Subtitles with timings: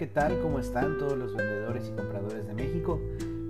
[0.00, 0.40] ¿qué tal?
[0.40, 2.98] ¿Cómo están todos los vendedores y compradores de México?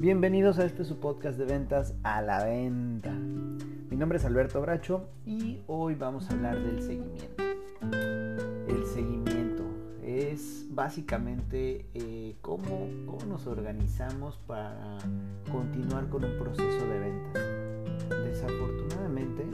[0.01, 3.13] Bienvenidos a este su podcast de ventas a la venta.
[3.13, 7.45] Mi nombre es Alberto Bracho y hoy vamos a hablar del seguimiento.
[8.67, 9.63] El seguimiento
[10.03, 14.99] es básicamente eh, cómo, cómo nos organizamos para
[15.53, 18.25] continuar con un proceso de ventas.
[18.25, 19.47] Desafortunadamente,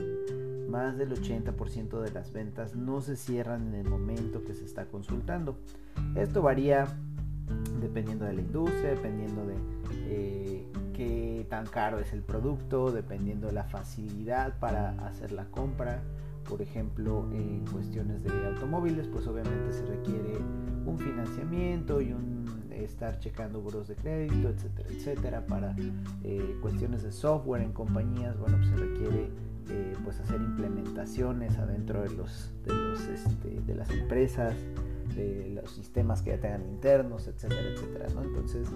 [0.67, 4.85] más del 80% de las ventas no se cierran en el momento que se está
[4.85, 5.57] consultando.
[6.15, 6.87] Esto varía
[7.81, 9.55] dependiendo de la industria, dependiendo de
[10.09, 16.01] eh, qué tan caro es el producto, dependiendo de la facilidad para hacer la compra.
[16.47, 20.37] Por ejemplo, en cuestiones de automóviles, pues obviamente se requiere
[20.85, 25.45] un financiamiento y un estar checando buros de crédito, etcétera, etcétera.
[25.45, 25.75] Para
[26.23, 29.29] eh, cuestiones de software en compañías, bueno, pues se requiere
[29.69, 34.55] eh, pues hacer implementaciones adentro de los, de, los, este, de las empresas
[35.15, 38.07] de los sistemas que ya tengan internos, etcétera, etcétera.
[38.13, 38.23] ¿no?
[38.23, 38.67] Entonces,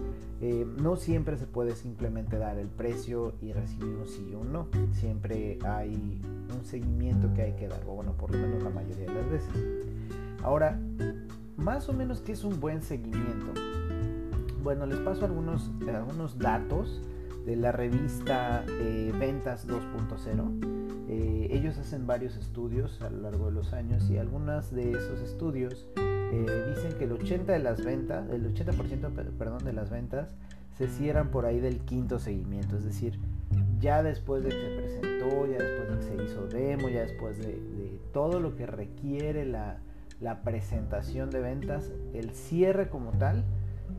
[0.41, 4.51] eh, no siempre se puede simplemente dar el precio y recibir un sí o un
[4.51, 4.67] no.
[4.93, 6.21] Siempre hay
[6.53, 9.29] un seguimiento que hay que dar, o bueno, por lo menos la mayoría de las
[9.29, 9.53] veces.
[10.43, 10.79] Ahora,
[11.57, 13.53] más o menos, ¿qué es un buen seguimiento?
[14.63, 17.01] Bueno, les paso algunos, algunos datos
[17.45, 20.80] de la revista eh, Ventas 2.0.
[21.51, 25.85] Ellos hacen varios estudios a lo largo de los años y algunos de esos estudios
[25.97, 30.33] eh, dicen que el 80% de las ventas, el 80% perdón, de las ventas
[30.77, 33.19] se cierran por ahí del quinto seguimiento, es decir,
[33.81, 37.37] ya después de que se presentó, ya después de que se hizo demo, ya después
[37.37, 39.79] de, todo lo que requiere la,
[40.43, 43.43] presentación de ventas, el cierre como tal,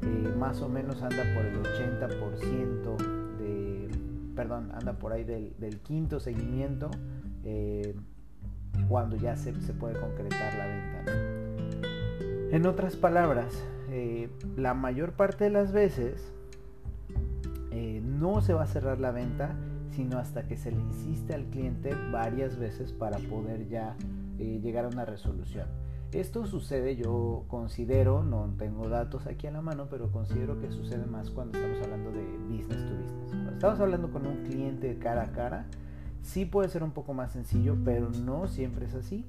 [0.03, 2.97] eh, más o menos anda por el 80%
[3.39, 3.91] de,
[4.35, 6.91] perdón, anda por ahí del, quinto seguimiento,
[7.45, 7.95] eh,
[8.89, 12.57] cuando ya se, puede concretar la venta.
[12.57, 16.33] En otras palabras, eh, la mayor parte de las veces
[17.71, 19.57] eh, no se va a cerrar la venta,
[19.91, 23.97] sino hasta que se le insiste al cliente varias veces para poder ya
[24.39, 25.69] llegar a una resolución.
[26.13, 31.07] Esto sucede, yo considero, no tengo datos aquí a la mano, pero considero que sucede
[31.07, 33.31] más cuando estamos hablando de business to business.
[33.31, 35.67] Cuando estamos hablando con un cliente cara a cara,
[36.23, 39.27] Sí puede ser un poco más sencillo, pero no siempre es así.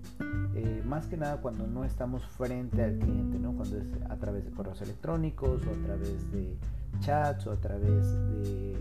[0.56, 3.54] Eh, más que nada cuando no estamos frente al cliente, ¿no?
[3.54, 6.56] cuando es a través de correos electrónicos o a través de
[7.00, 8.74] chats o a través de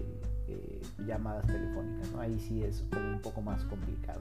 [0.48, 2.08] eh, llamadas telefónicas.
[2.18, 4.20] Ahí sí es un poco más complicado.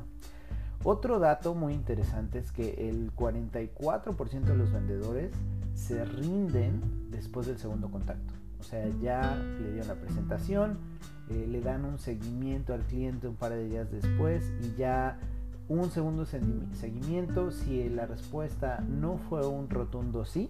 [0.84, 5.32] Otro dato muy interesante es que el 44% de los vendedores
[5.76, 6.82] se rinden
[7.12, 8.34] después del segundo contacto.
[8.60, 10.78] O sea, ya le dieron la presentación,
[11.32, 15.18] eh, le dan un seguimiento al cliente un par de días después y ya
[15.70, 20.50] un segundo seguimiento, si la respuesta no fue un rotundo sí,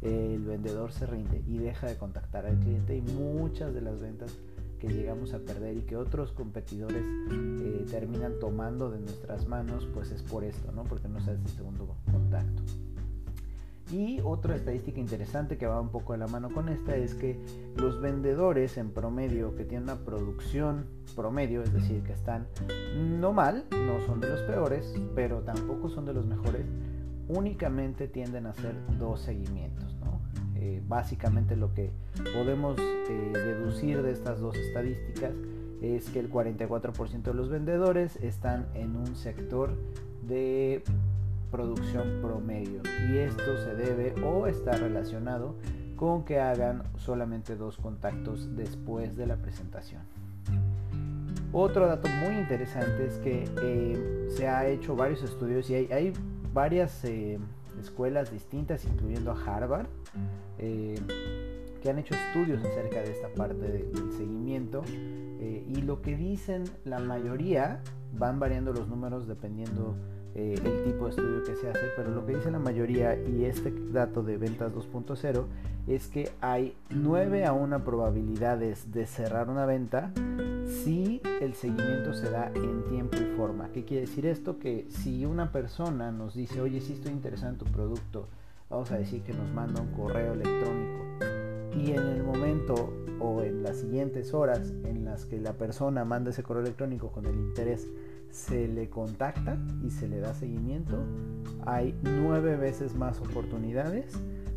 [0.00, 4.34] el vendedor se rinde y deja de contactar al cliente y muchas de las ventas
[4.78, 10.10] que llegamos a perder y que otros competidores eh, terminan tomando de nuestras manos, pues
[10.10, 10.84] es por esto, ¿no?
[10.84, 12.62] Porque no se hace segundo contacto.
[13.90, 17.38] Y otra estadística interesante que va un poco de la mano con esta es que
[17.76, 22.48] los vendedores en promedio que tienen una producción promedio, es decir, que están
[22.96, 26.66] no mal, no son de los peores, pero tampoco son de los mejores,
[27.28, 29.96] únicamente tienden a hacer dos seguimientos.
[30.58, 31.92] Eh, básicamente lo que
[32.34, 35.32] podemos eh, deducir de estas dos estadísticas
[35.82, 39.76] es que el 44% de los vendedores están en un sector
[40.26, 40.82] de
[41.50, 45.56] producción promedio y esto se debe o está relacionado
[45.96, 50.02] con que hagan solamente dos contactos después de la presentación.
[51.52, 56.12] Otro dato muy interesante es que eh, se ha hecho varios estudios y hay,
[56.52, 57.38] varias eh,
[57.80, 59.86] escuelas distintas, incluyendo a Harvard,
[60.58, 60.98] eh,
[61.82, 64.82] que han hecho estudios acerca de esta parte del seguimiento
[65.40, 67.80] y lo que dicen la mayoría
[68.18, 69.94] van variando los números dependiendo
[70.38, 73.46] eh, el tipo de estudio que se hace, pero lo que dice la mayoría y
[73.46, 75.46] este dato de ventas 2.0
[75.86, 80.12] es que hay 9 a 1 probabilidades de cerrar una venta
[80.66, 83.70] si el seguimiento se da en tiempo y forma.
[83.72, 84.58] ¿Qué quiere decir esto?
[84.58, 88.28] Que si una persona nos dice, oye, si estoy interesado en tu producto,
[88.68, 91.25] vamos a decir que nos manda un correo electrónico
[91.76, 96.30] y en el momento o en las siguientes horas en las que la persona manda
[96.30, 97.86] ese correo electrónico con el interés
[98.30, 100.98] se le contacta y se le da seguimiento,
[101.64, 104.12] hay nueve veces más oportunidades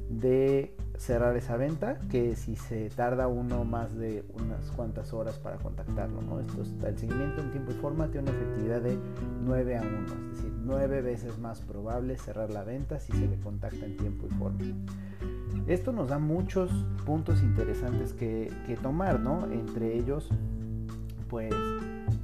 [0.10, 5.58] de cerrar esa venta que si se tarda uno más de unas cuantas horas para
[5.58, 6.22] contactarlo.
[6.22, 6.40] ¿no?
[6.42, 8.98] Esto el seguimiento en tiempo y forma tiene una efectividad de
[9.46, 9.98] 9 a 1,
[10.32, 14.28] es decir, nueve veces más probable cerrar la venta si se le contacta en tiempo
[14.30, 14.60] y forma.
[15.70, 16.72] Esto nos da muchos
[17.06, 18.52] puntos interesantes que,
[18.82, 19.46] tomar, ¿no?
[19.52, 20.28] Entre ellos,
[21.30, 21.54] pues,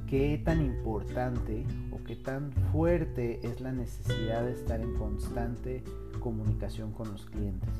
[0.08, 5.84] qué tan importante o qué tan fuerte es la necesidad de estar en constante
[6.18, 7.70] comunicación con los clientes.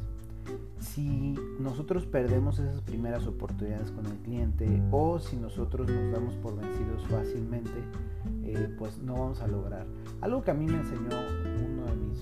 [0.79, 6.55] Si nosotros perdemos esas primeras oportunidades con el cliente o si nosotros nos damos por
[6.55, 7.73] vencidos fácilmente,
[8.45, 9.85] eh, pues no vamos a lograr.
[10.21, 11.11] Algo que a mí me enseñó
[11.67, 12.21] uno de mis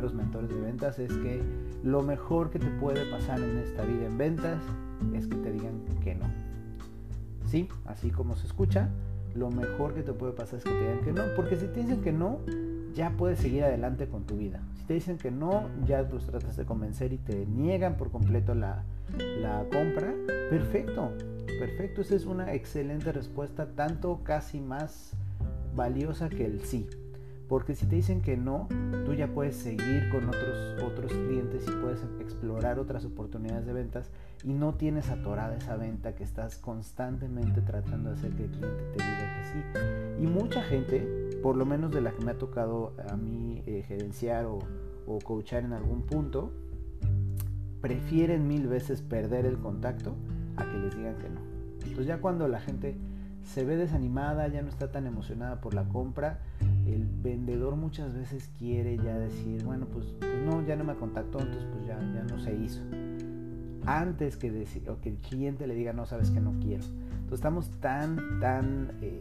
[0.00, 1.42] primeros mentores de ventas es que
[1.84, 4.58] lo mejor que te puede pasar en esta vida en ventas
[5.14, 6.24] es que te digan que no.
[7.44, 8.88] Sí, así como se escucha,
[9.34, 11.80] lo mejor que te puede pasar es que te digan que no, porque si te
[11.80, 12.38] dicen que no,
[12.94, 14.62] ya puedes seguir adelante con tu vida.
[14.78, 18.54] Si te dicen que no, ya los tratas de convencer y te niegan por completo
[18.54, 18.84] la,
[19.18, 20.14] la compra,
[20.48, 21.10] perfecto,
[21.58, 25.12] perfecto, esa es una excelente respuesta, tanto casi más
[25.76, 26.88] valiosa que el sí.
[27.50, 28.68] Porque si te dicen que no,
[29.04, 34.08] tú ya puedes seguir con otros, otros clientes y puedes explorar otras oportunidades de ventas
[34.44, 38.84] y no tienes atorada esa venta que estás constantemente tratando de hacer que el cliente
[38.96, 40.22] te diga que sí.
[40.22, 43.82] Y mucha gente, por lo menos de la que me ha tocado a mí eh,
[43.84, 44.60] gerenciar o,
[45.08, 46.52] o coachar en algún punto,
[47.80, 50.14] prefieren mil veces perder el contacto
[50.56, 51.40] a que les digan que no.
[51.82, 52.96] Entonces ya cuando la gente
[53.42, 56.38] se ve desanimada, ya no está tan emocionada por la compra,
[56.94, 61.40] el vendedor muchas veces quiere ya decir, bueno, pues, pues no, ya no me contactó,
[61.40, 62.80] entonces pues ya, ya no se hizo.
[63.86, 66.84] Antes que, decir, o que el cliente le diga, no, sabes que no quiero.
[66.84, 69.20] Entonces estamos tan, tan, eh,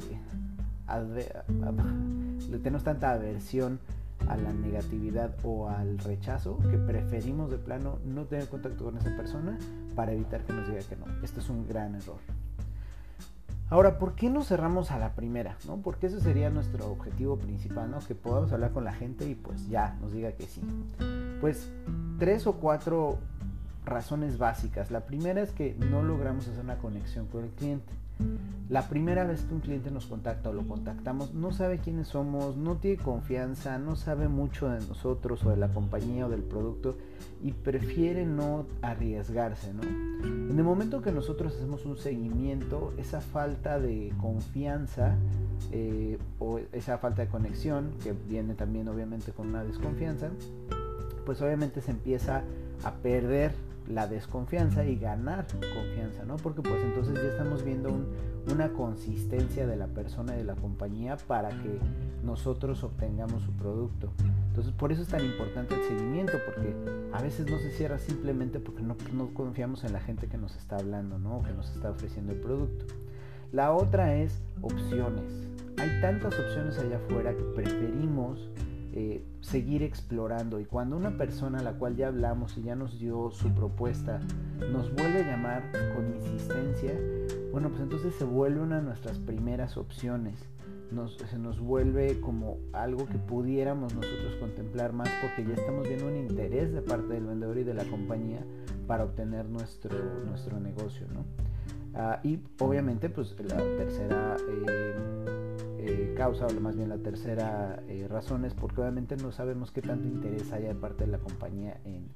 [2.49, 3.79] le tenemos tanta aversión
[4.27, 9.15] a la negatividad o al rechazo que preferimos de plano no tener contacto con esa
[9.15, 9.57] persona
[9.95, 11.05] para evitar que nos diga que no.
[11.23, 12.19] Esto es un gran error.
[13.71, 15.55] Ahora, ¿por qué no cerramos a la primera?
[15.67, 15.77] ¿no?
[15.77, 17.99] Porque ese sería nuestro objetivo principal, ¿no?
[17.99, 20.61] Que podamos hablar con la gente y pues ya nos diga que sí.
[21.39, 21.71] Pues
[22.17, 23.19] tres o cuatro
[23.85, 24.89] razones básicas.
[24.89, 27.93] La primera es que no logramos hacer una conexión con el cliente.
[28.69, 32.55] La primera vez que un cliente nos contacta o lo contactamos, no sabe quiénes somos,
[32.55, 36.95] no tiene confianza, no sabe mucho de nosotros o de la compañía o del producto
[37.41, 39.81] y prefiere no arriesgarse, ¿no?
[39.81, 45.15] En el momento que nosotros hacemos un seguimiento, esa falta de confianza
[45.71, 50.29] eh, o esa falta de conexión, que viene también obviamente con una desconfianza,
[51.25, 52.43] pues obviamente se empieza
[52.83, 53.51] a perder
[53.89, 56.37] la desconfianza y ganar confianza, ¿no?
[56.37, 57.89] Porque pues entonces ya estamos viendo
[58.51, 61.79] una consistencia de la persona y de la compañía para que
[62.23, 64.11] nosotros obtengamos su producto.
[64.49, 66.75] Entonces por eso es tan importante el seguimiento, porque
[67.13, 70.55] a veces no se cierra simplemente porque no, no confiamos en la gente que nos
[70.55, 71.41] está hablando, ¿no?
[71.41, 72.85] que nos está ofreciendo el producto.
[73.51, 75.49] La otra es opciones.
[75.77, 78.49] Hay tantas opciones allá afuera que preferimos
[79.41, 83.31] seguir explorando y cuando una persona a la cual ya hablamos y ya nos dio
[83.31, 84.19] su propuesta
[84.71, 85.63] nos vuelve a llamar
[85.95, 86.93] con insistencia,
[87.51, 90.35] bueno pues entonces se vuelve una de nuestras primeras opciones.
[91.29, 96.17] se nos vuelve como algo que pudiéramos nosotros contemplar más porque ya estamos viendo un
[96.17, 98.43] interés de parte del vendedor y de la compañía
[98.87, 101.07] para obtener nuestro, nuestro negocio.
[101.13, 101.23] ¿no?
[101.95, 105.48] Ah, y obviamente pues la tercera eh,
[105.81, 109.81] eh, causa, o más bien la tercera eh, razón es porque obviamente no sabemos qué
[109.81, 112.09] tanto interés haya de parte de la compañía en,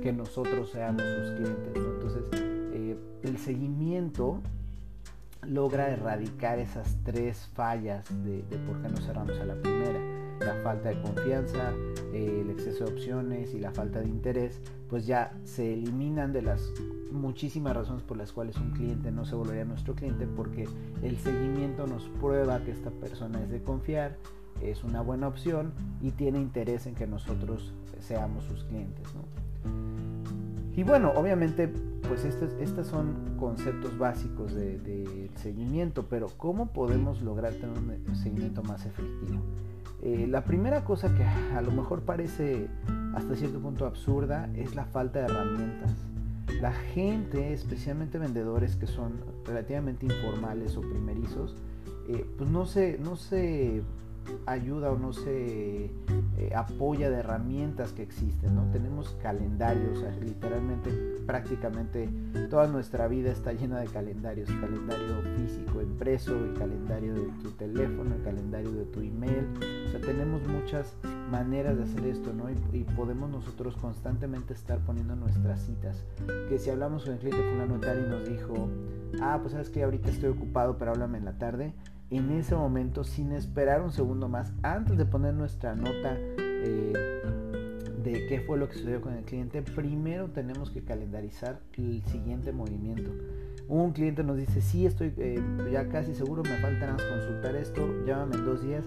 [0.00, 1.72] que nosotros seamos sus clientes.
[1.74, 2.22] Entonces,
[2.72, 4.40] eh, el seguimiento
[5.42, 10.00] logra erradicar esas tres fallas de, de, por qué no cerramos a la primera.
[10.46, 11.72] La falta de confianza,
[12.14, 16.72] el exceso de opciones y la falta de interés, pues ya se eliminan de las
[17.10, 20.68] muchísimas razones por las cuales un cliente no se volvería nuestro cliente porque
[21.02, 24.18] el seguimiento nos prueba que esta persona es de confiar,
[24.62, 29.08] es una buena opción y tiene interés en que nosotros seamos sus clientes.
[30.76, 31.72] Y bueno, obviamente,
[32.06, 38.14] pues estos, estos son conceptos básicos del de seguimiento, pero ¿cómo podemos lograr tener un
[38.14, 39.40] seguimiento más efectivo?
[40.02, 42.68] Eh, la primera cosa que a lo mejor parece
[43.14, 45.92] hasta cierto punto absurda es la falta de herramientas.
[46.60, 51.56] La gente, especialmente vendedores que son relativamente informales o primerizos,
[52.08, 53.82] eh, pues no se, no se
[54.46, 55.90] ayuda o no se
[56.38, 58.70] eh, apoya de herramientas que existen, ¿no?
[58.70, 60.90] Tenemos calendarios, literalmente
[61.26, 62.08] prácticamente
[62.50, 68.14] toda nuestra vida está llena de calendarios, calendario físico impreso, el calendario de tu teléfono,
[68.14, 69.46] el calendario de tu email,
[69.86, 70.94] o sea, tenemos muchas
[71.30, 72.50] maneras de hacer esto, ¿no?
[72.50, 76.04] Y, podemos nosotros constantemente estar poniendo nuestras citas,
[76.48, 78.68] que si hablamos con el cliente fulano tal y nos dijo,
[79.20, 81.74] ah, pues sabes que ahorita estoy ocupado, pero háblame en la tarde,
[82.10, 86.92] en ese momento, sin esperar un segundo más, antes de poner nuestra nota eh,
[88.02, 92.52] de qué fue lo que sucedió con el cliente, primero tenemos que calendarizar el siguiente
[92.52, 93.10] movimiento.
[93.68, 98.36] Un cliente nos dice, sí, estoy eh, ya casi seguro, me falta consultar esto, llámame
[98.36, 98.84] en dos días.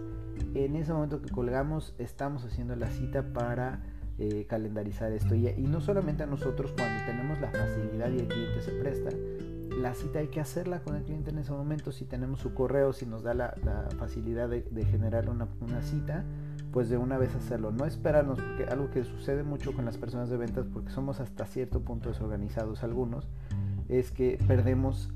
[0.53, 3.81] En ese momento que colgamos, estamos haciendo la cita para
[4.17, 5.35] eh, calendarizar esto.
[5.35, 9.09] Y, y, no solamente a nosotros, cuando tenemos la facilidad y el cliente se presta,
[9.79, 11.91] la cita hay que hacerla con el cliente en ese momento.
[11.91, 13.53] Si tenemos su correo, si nos da la,
[13.98, 15.48] facilidad de, generar una,
[15.81, 16.24] cita,
[16.71, 17.71] pues de una vez hacerlo.
[17.71, 21.45] No esperarnos, porque algo que sucede mucho con las personas de ventas, porque somos hasta
[21.45, 23.29] cierto punto desorganizados algunos,
[23.88, 25.09] es que perdemos,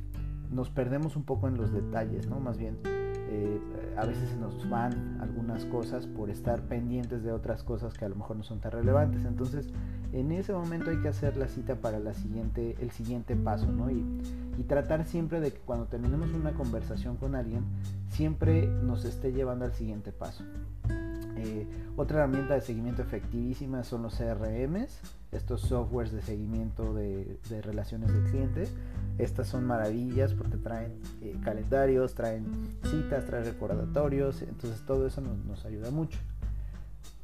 [0.49, 2.39] nos perdemos un poco en los detalles, ¿no?
[2.39, 3.59] Más bien, eh,
[3.97, 8.09] a veces se nos van algunas cosas por estar pendientes de otras cosas que a
[8.09, 9.25] lo mejor no son tan relevantes.
[9.25, 9.69] Entonces,
[10.11, 13.89] en ese momento hay que hacer la cita para la siguiente, el siguiente paso, ¿no?
[13.89, 14.05] Y,
[14.57, 17.63] y tratar siempre de que cuando terminemos una conversación con alguien,
[18.09, 20.43] siempre nos esté llevando al siguiente paso.
[21.37, 21.67] Eh,
[21.97, 24.99] otra herramienta de seguimiento efectivísima son los CRMs,
[25.31, 28.67] estos softwares de seguimiento de, relaciones de cliente.
[29.17, 32.45] Estas son maravillas porque traen eh, calendarios, traen
[32.83, 36.17] citas, traen recordatorios, entonces todo eso nos, ayuda mucho.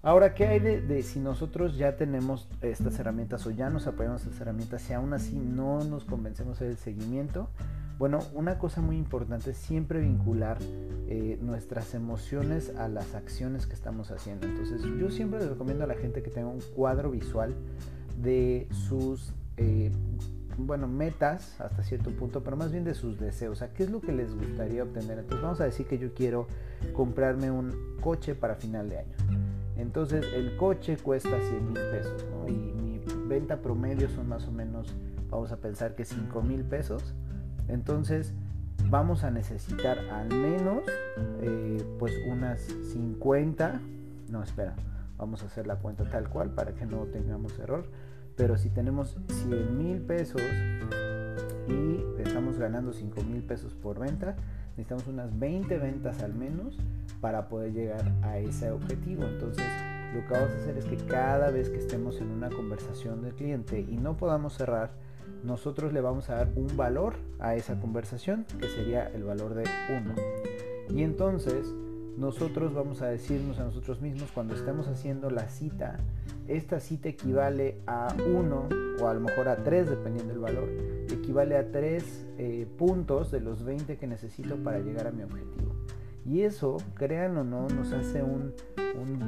[0.02, 4.30] Ahora, ¿qué hay de, si nosotros ya tenemos estas herramientas o ya nos apoyamos en
[4.30, 7.50] estas herramientas y aún así no nos convencemos del seguimiento?
[7.98, 10.58] Bueno, una cosa muy importante es siempre vincular
[11.10, 14.48] eh, nuestras emociones a las acciones que estamos haciendo.
[14.48, 17.54] Entonces yo siempre les recomiendo a la gente que tenga un cuadro visual
[18.22, 19.92] de sus eh,
[20.58, 23.52] bueno, metas hasta cierto punto, pero más bien de sus deseos.
[23.52, 25.20] O sea, ¿qué es lo que les gustaría obtener?
[25.20, 26.48] Entonces vamos a decir que yo quiero
[26.94, 29.59] comprarme un coche para final de año.
[29.80, 34.94] Entonces el coche cuesta 100 mil pesos y mi venta promedio son más o menos,
[35.30, 37.16] vamos a pensar que 5 mil pesos.
[37.70, 38.34] Entonces
[38.90, 40.84] vamos a necesitar al menos
[41.42, 42.60] eh, pues unas
[42.92, 43.80] 50,
[44.30, 44.76] no espera,
[45.18, 47.86] vamos a hacer la cuenta tal cual para que no tengamos error,
[48.36, 50.42] pero si tenemos 100 mil pesos
[51.70, 54.36] y estamos ganando 5 mil pesos por venta,
[54.80, 56.78] necesitamos unas 20 ventas al menos
[57.20, 59.26] para poder llegar a ese objetivo.
[59.26, 59.66] Entonces,
[60.16, 63.34] lo que vamos a hacer es que cada vez que estemos en una conversación del
[63.34, 64.92] cliente y no podamos cerrar,
[65.44, 69.64] nosotros le vamos a dar un valor a esa conversación, que sería el valor de
[69.64, 70.98] 1.
[70.98, 71.68] Y entonces
[72.18, 75.98] nosotros vamos a decirnos a nosotros mismos cuando estemos haciendo la cita,
[76.48, 78.70] esta cita equivale a 1
[79.02, 80.70] o a lo mejor a 3 dependiendo del valor,
[81.14, 85.74] equivale a 3 eh, puntos de los 20 que necesito para llegar a mi objetivo.
[86.26, 88.54] Y eso, crean o no, nos hace un,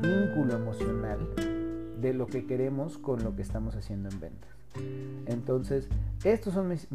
[0.01, 1.19] vínculo emocional
[1.99, 4.49] de lo que queremos con lo que estamos haciendo en ventas.
[5.25, 5.87] Entonces,
[6.23, 6.87] estos son mis,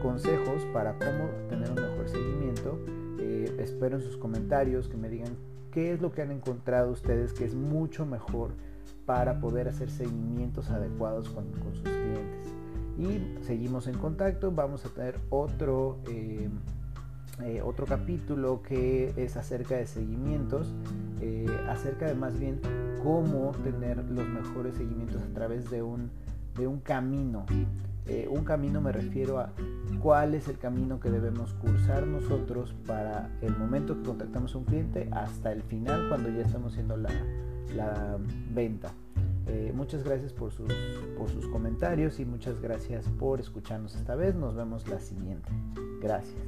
[0.00, 2.78] consejos para cómo tener un mejor seguimiento.
[3.18, 5.36] Eh, espero en sus comentarios que me digan
[5.72, 8.52] qué es lo que han encontrado ustedes que es mucho mejor
[9.04, 12.45] para poder hacer seguimientos adecuados con, sus clientes.
[12.98, 14.52] Y seguimos en contacto.
[14.52, 15.98] Vamos a tener otro...
[16.08, 16.48] Eh,
[17.44, 20.72] eh, otro capítulo que es acerca de seguimientos,
[21.68, 22.60] acerca de más bien
[23.02, 26.10] cómo tener los mejores seguimientos a través de un,
[26.56, 27.44] de un camino.
[28.08, 29.50] Eh, un camino me refiero a
[30.00, 35.08] cuál es el camino que debemos cursar nosotros para el momento que contactamos un cliente
[35.10, 37.10] hasta el final cuando ya estamos haciendo la,
[37.74, 38.16] la
[38.54, 38.92] venta.
[39.46, 40.72] Eh, muchas gracias por sus,
[41.16, 44.34] por sus comentarios y muchas gracias por escucharnos esta vez.
[44.34, 45.50] Nos vemos la siguiente.
[46.00, 46.42] Gracias.